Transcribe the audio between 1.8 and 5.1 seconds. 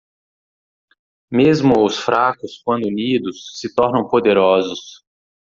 os? fracos quando unidos? se tornam poderosos.